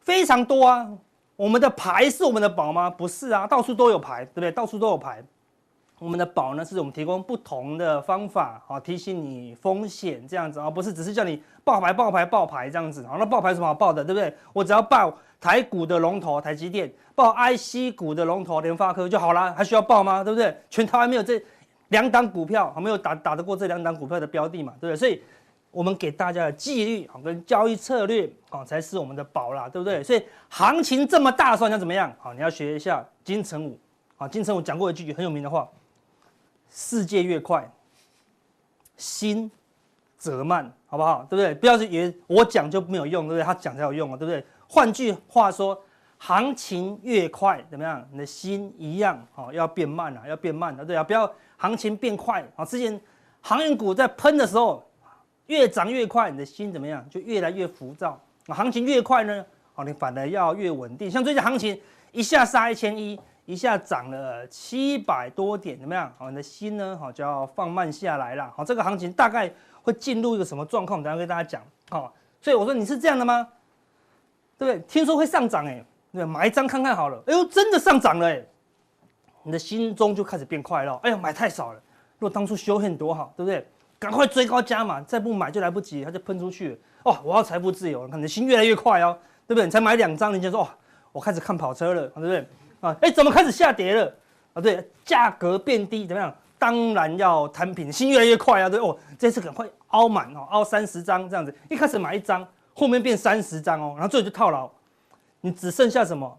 [0.00, 0.90] 非常多啊！
[1.36, 2.90] 我们的牌是我们的宝吗？
[2.90, 4.50] 不是啊，到处都有牌，对不对？
[4.50, 5.24] 到处都有牌。
[6.00, 13.04] 我们的宝呢，是我们提供不同的方法啊，提醒你风险这样子啊，不是只是叫你爆牌、爆牌、爆牌这样子。
[13.04, 14.34] 啊，那爆牌有什么好爆的，对不对？
[14.52, 15.16] 我只要爆。
[15.44, 20.24] 台股的龙头台积电，报 IC 股的龙头联发科就好了，还需要报吗？
[20.24, 20.56] 对不对？
[20.70, 21.38] 全台湾没有这
[21.88, 24.72] 两档股票，还没有打打得过这两档股票的标的嘛？
[24.80, 24.98] 对不对？
[24.98, 25.22] 所以，
[25.70, 30.02] 我们给大家的纪律啊，跟交易策略啊，才是我们的宝啦，对不对？
[30.02, 32.10] 所以，行情这么大的时候，你要怎么样？
[32.18, 33.78] 好，你要学一下金城武
[34.16, 35.68] 啊，金城武讲过一句很有名的话：
[36.70, 37.70] 世界越快，
[38.96, 39.50] 心
[40.16, 41.26] 则慢，好不好？
[41.28, 41.54] 对不对？
[41.54, 43.44] 不要是以为我讲就没有用，对不对？
[43.44, 44.42] 他讲才有用啊，对不对？
[44.74, 45.80] 换句话说，
[46.18, 48.04] 行情越快怎么样？
[48.10, 52.64] 你的心一样哦，要变慢了，要变慢了，对啊，不要行情变快啊。
[52.64, 53.00] 之前
[53.40, 54.84] 航运股在喷的时候，
[55.46, 57.08] 越涨越快，你的心怎么样？
[57.08, 58.20] 就越来越浮躁。
[58.48, 61.08] 行情越快呢，哦，你反而要越稳定。
[61.08, 66.12] 像最近行情一下杀一千一，一下涨了七百多点，怎么样？
[66.18, 68.52] 哦，你的心呢，好就要放慢下来了。
[68.56, 69.48] 好，这个行情大概
[69.84, 71.00] 会进入一个什么状况？
[71.00, 71.62] 等下跟大家讲。
[71.90, 73.46] 好，所以我说你是这样的吗？
[74.64, 74.84] 对不对？
[74.88, 77.22] 听说会上涨哎，对，买一张看看好了。
[77.26, 78.42] 哎呦，真的上涨了哎，
[79.42, 80.94] 你的心中就开始变快乐。
[81.02, 81.80] 哎呦，买太少了，
[82.18, 83.66] 如果当初修很多好，对不对？
[83.98, 86.76] 赶快追高加码，再不买就来不及，它就喷出去了。
[87.04, 89.64] 哦，我要财富自由，看你的心越来越快哦，对不对？
[89.64, 90.74] 你才买两张，你就说哇，
[91.12, 92.48] 我开始看跑车了，对不对？
[92.80, 94.14] 啊，哎，怎么开始下跌了？
[94.54, 96.34] 啊，对，价格变低，怎么样？
[96.58, 102.46] 当然要摊平，心越来越快啊，对哦，这次赶快凹满哦，凹三十张这样子，一开始买一张。
[102.74, 104.68] 后面变三十张哦，然后最后就套牢，
[105.40, 106.38] 你只剩下什么？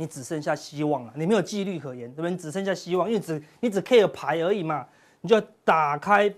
[0.00, 2.30] 你只剩下希望了，你没有纪律可言，对不对？
[2.30, 4.86] 你只剩下希望，因为只你只 care 牌而已嘛，
[5.22, 6.32] 你就打开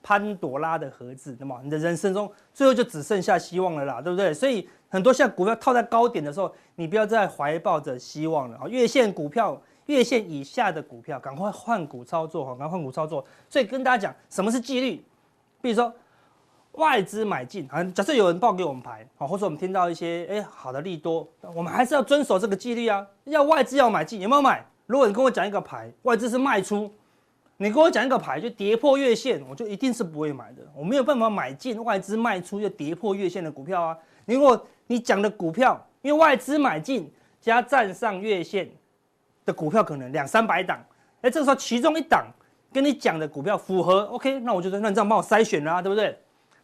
[0.00, 4.32] 潘朵拉的盒子，那么你的人生中最后就只剩下希望了啦，对不对？
[4.32, 13.26] 所以很多像股票套在高点的时候，你不要再怀抱着希望了啊，月线股票、月线以下的股票，赶快换股操作哈，赶快换股操作。
[13.48, 15.02] 所以跟大家讲，什么是纪律？
[15.60, 15.92] 比如说。
[16.72, 23.06] 外资买进啊，假设有人报给我们牌啊，或者我们听到一些哎好的利多，我们还是要遵守这个纪律啊。
[23.24, 24.64] 要外资要买进，有没有买？
[24.86, 26.90] 如果你跟我讲一个牌，外资是卖出，
[27.58, 30.62] 你跟我讲一个牌就跌破月线，我就一定是不会买的。
[30.74, 33.96] 我没有办法买进外资卖出又跌破月线的股票啊。
[34.24, 38.68] 如果你讲的股票，因为外资买进加站上月线
[39.44, 40.82] 的股票可能两三百档，
[41.20, 42.26] 哎，这时候其中一档
[42.72, 46.18] 跟你讲的股票符合，OK，那我就说那你这样帮我筛选了啊，对不对？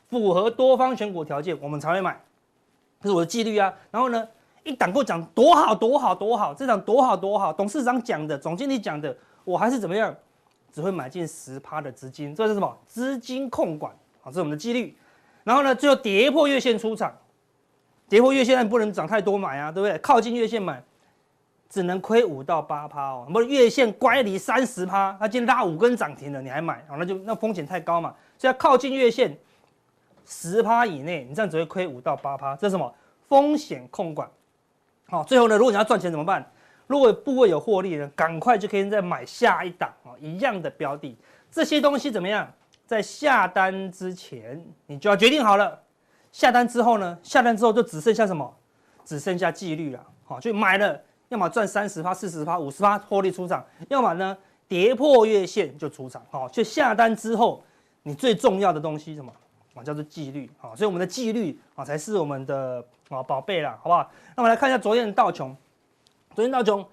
[0.09, 2.21] 符合多方选股条件，我们才会买，
[3.01, 3.73] 这是我的纪律啊。
[3.91, 4.27] 然后呢，
[4.63, 10.15] 一档给我讲多好多好多好，这档多好多好，董事长讲的，总经理讲的，我还是怎么样，
[10.73, 12.77] 只会买进十趴的资金，这是什么？
[12.87, 13.93] 资金控管
[14.23, 14.97] 啊，这是我们的纪律。
[15.45, 17.17] 然后呢，最后跌破月线出场，
[18.09, 19.97] 跌破月线不能涨太多买啊，对不对？
[19.99, 20.83] 靠近月线买，
[21.69, 23.27] 只能亏五到八趴哦。
[23.33, 28.15] 不是月线乖离三十趴，它今天拉五根涨停了，你还买，哦，那就那风险太高嘛。
[28.37, 29.37] 所以要靠近月线
[30.27, 32.93] 十趴以内，你这样只会亏五到八趴，这是什么？
[33.29, 34.29] 风险控管。
[35.09, 36.45] 好，最后呢，如果你要赚钱怎么办？
[36.87, 41.17] 如果部位有获利呢，赶快就可以再买下一档啊，一样的标的。
[41.51, 42.49] 这些东西怎么样？
[42.87, 45.81] 在下单之前，你就要决定好了。
[46.31, 47.19] 下单之后呢？
[47.23, 48.55] 下单之后就只剩下什么？
[49.05, 50.07] 只剩下纪律了。
[50.25, 54.37] 好，就买了，要么赚三十趴、四十趴、五十趴获利出场，要么呢
[54.69, 56.25] 跌破月线就出场。
[56.31, 57.65] 好，就下单之后，
[58.03, 59.33] 你最重要的东西什么？
[59.77, 60.51] 啊，叫做纪律。
[60.61, 64.11] 啊，所以我们的纪律啊，才是我们的啊宝贝啦，好不好？
[64.35, 65.57] 那我们来看一下昨天的道琼，
[66.35, 66.85] 昨天道琼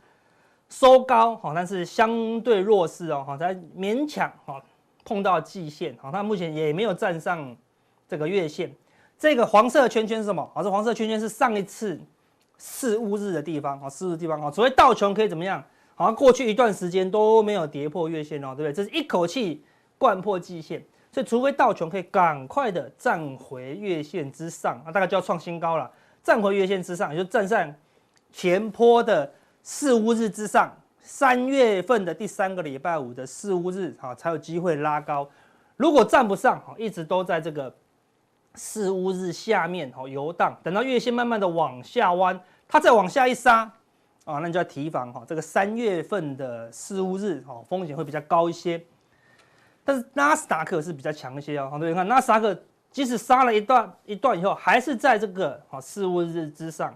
[0.69, 4.61] 收高，好，但是相对弱势哦，好，才勉强好
[5.03, 7.55] 碰到季线，好，它目前也没有站上
[8.07, 8.71] 这个月线。
[9.17, 10.51] 这个黄色圈圈是什么？
[10.53, 11.99] 好，这黄色圈圈是上一次
[12.57, 15.63] 四巫日的地方，啊，四日地方，啊，所谓道琼可以怎么样？
[15.95, 18.73] 好像过去一段时间都没有跌破月线哦，对不对？
[18.73, 19.63] 这是一口气
[19.99, 25.89] 灌破季线，所以除非道琼可以赶快的站回月线之上，啊，大概就要创新高了。
[26.23, 27.73] 站回月线之上，也就站上
[28.31, 35.29] 前波的四五日之上，三月份的第三个礼拜五的四五日，好，才有机会拉高。
[35.77, 37.73] 如果站不上，一直都在这个。
[38.55, 43.61] 四五日下面哦游荡，等到月线慢慢的往下弯，它再往下一杀
[44.25, 48.79] 啊，那你就要提防哈，这个三月份的四五日哦风险会比较高一些。
[49.83, 52.57] 但是纳斯达克是比较强一些哦，对，你看纳斯达克
[52.91, 56.93] 即使杀了一段一段以后，还是在这个好四巫日之上，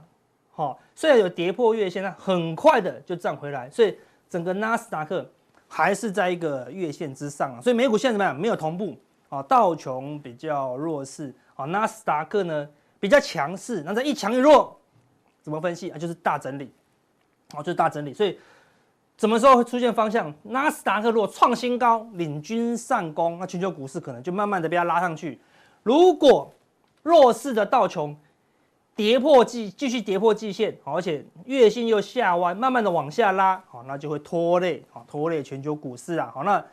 [0.51, 3.97] 好，虽然有跌破月线，但很快的就站回来，所以
[4.29, 5.29] 整个纳斯达克
[5.67, 8.39] 还是在一个月线之上啊，所以美股现在怎么样？
[8.39, 8.97] 没有同步
[9.29, 11.33] 啊，道琼比较弱势。
[11.55, 12.69] 啊，纳斯达克呢
[12.99, 14.79] 比较强势，那这一强一弱，
[15.41, 15.97] 怎么分析啊？
[15.97, 16.71] 就是大整理，
[17.51, 18.13] 好，就是大整理。
[18.13, 18.37] 所以
[19.17, 20.33] 什么时候会出现方向？
[20.43, 25.39] 纳斯达克如果创新高，领军上攻，那全球股市可能就慢慢的被它拉上去。
[25.83, 26.53] 如果
[27.01, 28.15] 弱势的道琼
[28.95, 36.31] 跌破季，继续跌破季线，而且月线又下弯，慢慢的往下拉，好，那就会拖累，好，拖累全球股市啊。
[36.33, 36.63] 好，那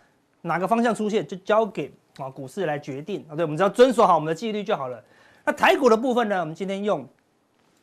[0.43, 1.93] 哪个方向出现，就交给。
[2.19, 5.03] 啊，股市来决定啊，对，我们只要遵守好我们的纪律就好了。
[5.45, 7.05] 那台股的部分呢，我们今天用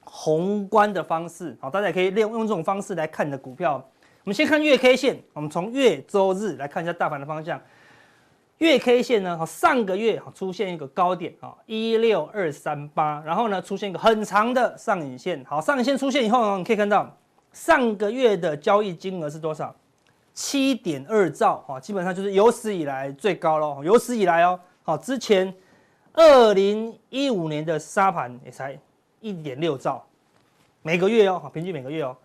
[0.05, 3.85] 宏观的方式，好，大家也可以利用用这种方式来看你的股票。
[4.23, 7.59] 我们先看月 K 线，我们从月、周、日来看一下大盘的方向。
[8.59, 15.43] 月 K 线呢，上个月出现一个高点啊，一六二三八，然后呢出现一个很长的上影线。
[15.43, 17.17] 好，上影线出现以后呢，你可以看到
[17.51, 19.75] 上个月的交易金额是多少？
[20.35, 25.51] 七点二兆，哈，基本上就是有史以来最高了，有史以来哦，好，之前
[26.13, 28.77] 二零一五年的沙盘也才
[29.19, 30.05] 一点六兆，
[30.83, 32.15] 每个月哦，好，平均每个月哦，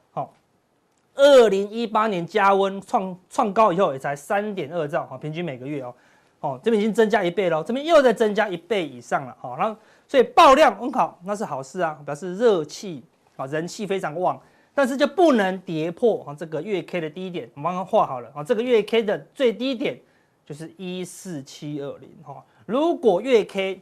[1.16, 5.94] 二零一八年加温创创高以后也才三点二兆，好，平均每个月哦，
[6.40, 9.76] 哦，这边已经增加一倍了，这边又再增加一倍以上了，好，然后
[10.06, 13.02] 所以爆量，温考那是好事啊，表示热气
[13.36, 14.40] 啊，人气非常旺。
[14.78, 19.98] 但是就不能跌破啊这个月 K 的低点，我们刚刚画好了啊，这个月 K 的最低点
[20.44, 22.44] 就是一四七二零哈。
[22.66, 23.80] 如果月 K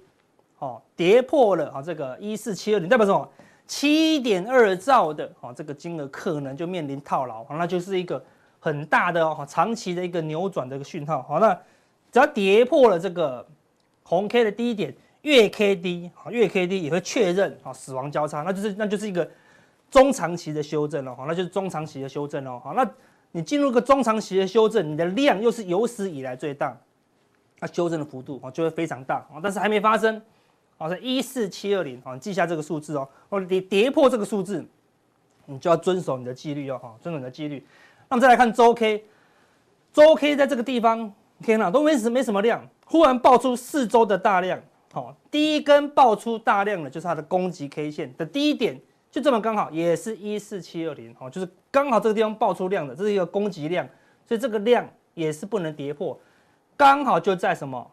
[0.60, 3.28] 哦跌破了啊这个一四七二零，代表什么？
[3.66, 8.22] 七点二兆的啊这个金额可能就面临套牢，那就是一个
[8.60, 11.22] 很大的哦长期的一个扭转的一个讯号。
[11.22, 11.54] 好，那
[12.12, 13.46] 只要跌破了这个
[14.02, 19.28] 红 K 的低点，月 K D 啊月 K D 也会确认啊死亡交叉，那就是那就是一个。
[19.90, 22.84] 中长期的修正了，哈，那就是中长期的修正了，哈，那
[23.30, 26.76] 你进入个中长期的修正，你的量又是有史以来最大，
[27.60, 30.20] 那修正的幅度啊就会非常大，啊，但是还没发生，
[30.76, 34.64] 好，是一四七二零，啊，记下这个数字哦，或者跌跌破这个数字，
[35.46, 37.64] 你就要遵守你的纪律哦，哈，遵守你的纪律。
[38.08, 39.04] 那么再来看周 K，
[39.92, 44.60] 周 K 在这个地方，天哪，都没什没什么量，忽然爆出四周的大量，
[44.92, 48.80] 好，第一根爆出大量的就是它的攻击 K 线的低点。
[49.10, 53.88] 就这么刚好，也是一四七二零，哦，就是刚好这个地方爆出量的，这是一个攻击量，
[54.26, 56.18] 所以这个量也是不能跌破，
[56.76, 57.88] 刚好就在什么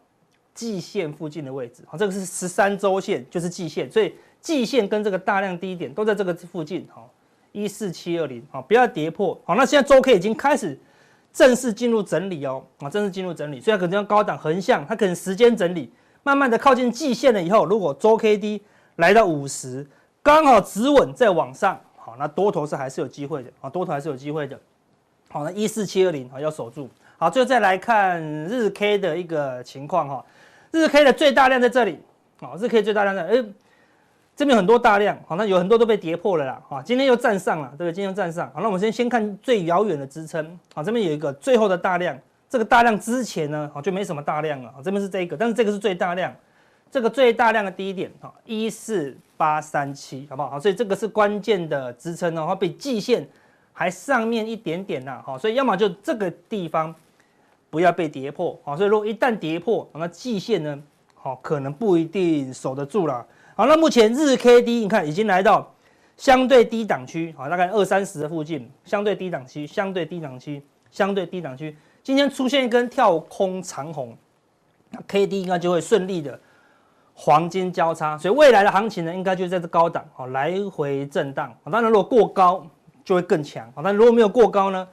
[0.54, 7.10] 季线附近的位置，好，这个是十三周线，就是季线，所以季线跟这个大量低点都在这个附近，好，
[7.52, 10.78] 一四七二零，好，不要跌破，好，那现在周 K 已经开始
[11.32, 15.90] 正式进入整理哦，啊，正式进入整理，所以可能要高档横向，它可能时间整理，
[16.22, 18.62] 慢慢的靠近季线了以后，如果周 K D
[18.96, 19.86] 来到五十。
[20.24, 24.56] 刚好止稳再往上，好，那多头是还是有机会的啊，多头还是有机会的。
[25.28, 26.88] 好，那一四七二零啊要守住。
[27.22, 30.24] 好，最后再来看日 K 的一个情况哈，
[30.72, 32.00] 日 K 的最大量在这里，
[32.40, 33.44] 好，日 K 最大量在，哎，
[34.34, 37.92] 这边很多大量，好，那有很多都被跌破了啦，啊，今天又站上了，对不对？
[37.92, 42.18] 今天又站上，好，那我们先先看最遥远的支撑，好，这边有一个最后的大量，
[42.50, 46.34] 这个大量之前呢，好，就没什么大量了，这边是这个，但是这个是最大量，
[46.90, 50.50] 这个最大量的低点，哈，一四八三七，好不好？
[50.50, 53.24] 好，所以这个是关键的支撑哦，它比季线
[53.72, 56.92] 还上面一点点呐，好，所以要么就这个地方
[57.72, 60.78] 不要被跌破，啊，所以如果一旦跌破，那季线呢，
[61.14, 63.26] 好，可能不一定守得住了。
[63.56, 65.72] 好，那目前日 K D 你看已经来到
[66.18, 71.74] 相对低档区，好，大概二三十的附近，相对低档区，相对低档区，相对低档区。
[72.02, 74.14] 今天出现一根跳空长红
[75.06, 76.38] ，K D 应该就会顺利的
[77.14, 81.50] 黄金交叉，所以未来的行情呢，应该就在这高档，好，来回震荡。
[81.64, 82.66] 当然如果过高
[83.02, 84.86] 就会更强，好，但如果没有过高呢，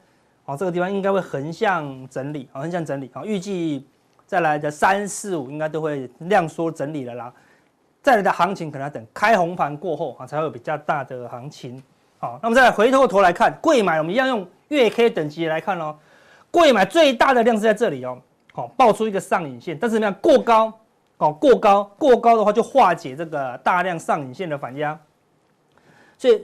[0.49, 3.87] 好，这个地方应该会横向整理，好，横向整理，好，预计
[4.25, 7.31] 再来的三四五应该都会量缩整理了啦。
[8.01, 11.83] 再来的行情可能要等开红盘过后啊，才会有比较大的行情。
[12.17, 15.95] 好，那么再来回过头来看，柜买我们一样用月 K 等级来看哦。
[16.49, 18.19] 柜买最大的量是在这里哦，
[18.51, 20.73] 好，爆出一个上影线，但是怎么样过高？
[21.17, 24.99] 哦，过高，过高的话就化解这个大量上影线的反压，
[26.17, 26.43] 所以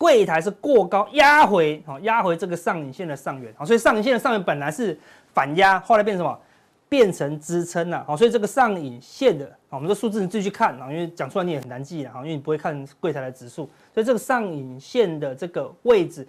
[0.00, 4.98] 柜台是过高压回，好，压回这个上影线的上缘，好，所以上影线的上缘本来是
[5.34, 6.40] 反压，后来变什么？
[6.88, 16.26] 变成支撑了，好，所以这个上影线的，我们的数字你自己去看啊，因为讲出来你也很难记啊，因为你不会看柜台的指数，所以这个上影线的这个位置，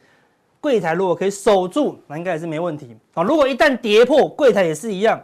[0.59, 3.23] 柜台如果可以守住，那应该也是没问题啊。
[3.23, 5.19] 如果一旦跌破，柜台也是一样，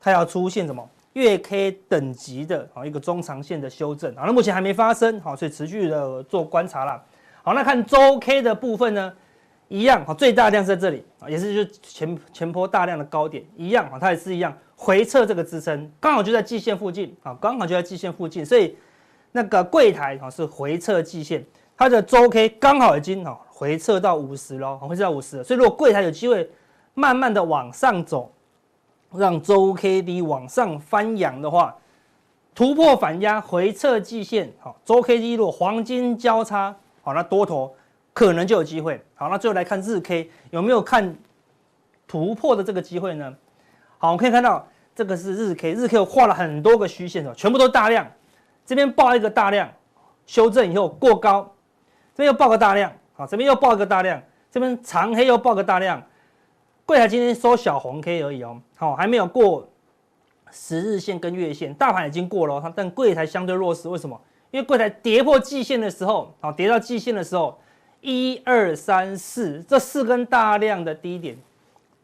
[0.00, 7.00] 它要出现什么月 K 等级的啊一个中长线的修正啊，那目前还没发生，好，所以持续的做观察啦。
[7.50, 9.12] 好，那看周 K 的部分呢？
[9.66, 18.76] 一样，哈，最大量是在这里啊，也是就前前坡大量的高点一样啊，它也是一样回撤这个支撑，刚好就在季线附近啊，刚好就在季线附近，所以
[19.32, 21.44] 那个柜台啊是回撤季线，
[21.76, 26.48] 它的周 K 刚好已经啊回撤到五十了，回撤到五十，所以如果柜台有机会
[26.94, 28.32] 慢慢的往上走，
[29.12, 31.76] 让周 K D 往上翻扬的话，
[32.54, 36.76] 突破反压回撤季线，好，周 K D 如果黄金交叉，
[37.10, 37.74] 好，那多头。
[38.12, 39.00] 可能就有机会。
[39.14, 41.16] 好，那最后来看日 K 有没有看
[42.08, 43.32] 突破的这个机会呢？
[43.98, 48.06] 好，我们可以看到这个是日 K，日 K 画了很多个虚线的，全部都大量。
[48.66, 49.72] 这边爆一个大量，
[50.26, 51.54] 修正以后过高，
[52.14, 56.02] 这边又爆个大量，好，这边又爆一个大量，这边长黑又爆个大量。
[56.84, 59.68] 柜台今天收小红 K 而已哦，好，还没有过
[60.50, 64.20] 十日线跟月线，大盘已经过了，它但柜台相对弱势，为什么？
[64.50, 67.58] 因为柜台跌破季线的时候，好，跌到季线的时候。
[68.02, 71.36] 一二三四，这四根大量的低点，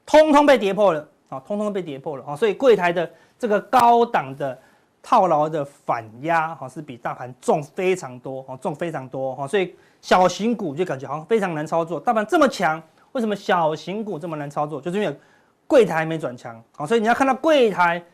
[0.04, 1.40] 通通被跌破了啊！
[1.40, 2.36] 通通被跌破了啊！
[2.36, 4.58] 所以柜台的这个高档的
[5.02, 9.48] 套牢的反压哈，是比大盘重非常多啊，重非常多哈！
[9.48, 11.98] 所以小型股就感觉好像非常难操作。
[11.98, 12.82] 大盘这么强，
[13.12, 14.78] 为什么小型股这么难操作？
[14.78, 15.18] 就是因为
[15.66, 16.84] 柜台没转强啊！
[16.84, 18.04] 所以你要看到柜台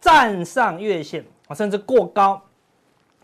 [0.00, 2.40] 站上月线啊，甚至过高。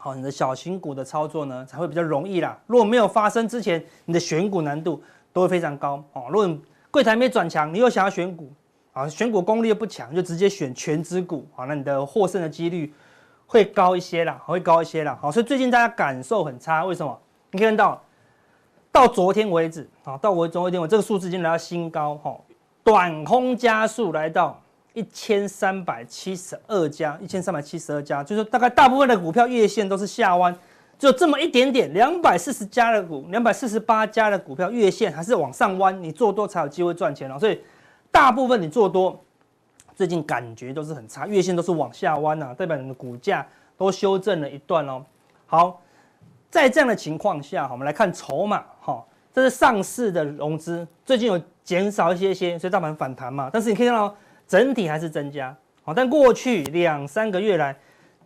[0.05, 2.59] 好，你的小型股的操作呢，才会比较容易啦。
[2.67, 5.01] 如果没有发生之前，你的选股难度
[5.33, 6.25] 都会非常高哦。
[6.29, 8.53] 如果你柜台没转强，你又想要选股
[8.93, 12.93] 啊，选股功力又不强，就直接选权值股啊，那你的获胜的几率
[13.47, 15.17] 会高一些啦，会高一些啦。
[15.23, 17.17] 好，所以最近大家感受很差，为什么？
[17.53, 18.03] 你可以看到，
[18.91, 22.37] 到昨天为止啊，到我昨天我这个数字已经来到新高哈，
[22.83, 24.61] 短空加速来到。
[24.95, 30.55] 一千三百七十二家，一千三百七十二家，就是大概大部分的股票月线都是下弯，
[30.99, 37.39] 就这么一点点，两百四十家的股，两百四十八家的股票月线还是往上弯，你做多才有机会赚钱哦。
[37.39, 37.59] 所以
[38.11, 39.19] 大部分你做多，
[39.97, 43.47] 最近感觉都是很差，月线都是往下弯啊，代表你的股价
[43.79, 45.03] 都修正了一段哦。
[45.47, 45.81] 好，
[46.51, 54.15] 在这样的情况下，我们来看筹码，哈，这是上市的融资，最近有减少一些些，所以大盘反弹嘛，但是你可以看到。
[54.47, 57.75] 整体还是增加，好，但过去两三个月来，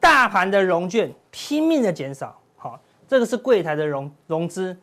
[0.00, 4.76] 大盘的融券拼命的减少，好，这个是柜台的融融资，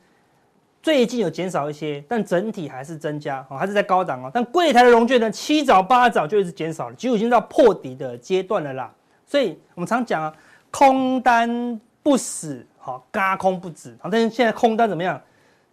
[0.82, 4.32] 最近有减少一些，但整体还是增加，好，还是在高档哦。
[4.34, 8.94] 但柜台的融券呢，七早八早就一直减少了，几乎已经到破底的阶段了啦。
[9.26, 10.34] 所以我们常讲啊，
[10.72, 15.22] 空单不死，好，轧空不止，好，但是现在空单怎么样？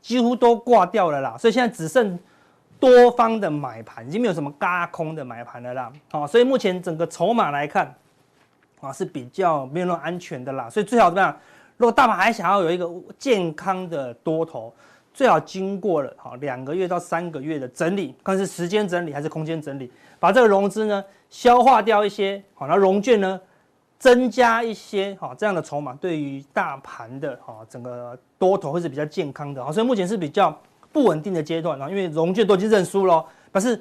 [0.03, 2.19] 几乎都挂掉了啦，所以现在只剩。
[2.81, 7.95] 多方的买盘已经没有什么轧空的买盘了啦，好，所以目前整个筹码来看，
[8.81, 11.37] 啊是比较没有那么安全的啦，所以最好怎么样？
[11.77, 14.75] 如果大盘还想要有一个健康的多头，
[15.13, 23.41] 最好经过了好两个月到三个月的整理，看是时间整理还是空间整理，把这个融资呢消化掉一些，好，那融券呢
[23.99, 30.59] 增加一些好这样的筹码，对于大盘的哈整个多头会是比较健康的，好所以目前是比较
[30.93, 33.81] 不稳定的阶段啊，因为融券都已经认输了，但是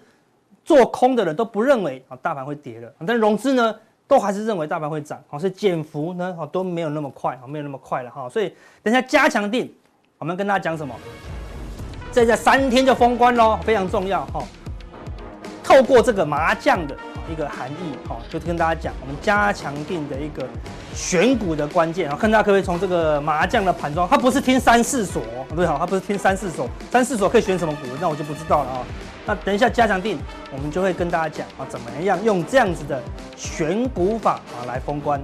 [0.63, 3.75] 做空的人都不认为啊大盘会跌了，但融资呢
[4.07, 8.53] 都还是认为大盘会涨，所以减幅呢都没有那么快，没有那么快了哈，所以
[8.83, 9.73] 等一下加强定，
[10.17, 10.93] 我们跟大家讲什么？
[12.11, 14.43] 这在三天就封关喽，非常重要哈。
[15.63, 16.97] 透过这个麻将的
[17.31, 20.45] 一个含义，哈，就跟大家讲，我们加强定的一个
[20.93, 25.21] 选股的关键啊，看大家可不可以从这个麻将的盘中，它不是听三四所，
[25.55, 28.85] 对好，它不是听三四所，三四所可以选什么股，那我就不知道了啊。
[29.25, 30.17] 那等一下加强定，
[30.51, 32.99] 我们就会跟大家讲啊，怎么样用这样子的
[33.35, 35.21] 选股法啊来封关。